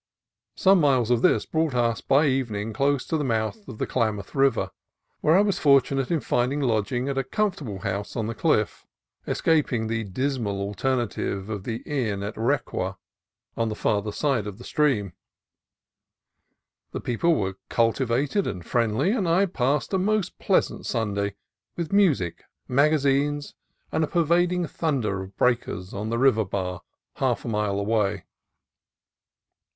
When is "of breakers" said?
25.21-25.93